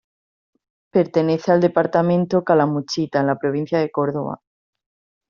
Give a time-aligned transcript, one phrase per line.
[0.91, 4.41] Pertenece al departamento Calamuchita, en la provincia de Córdoba.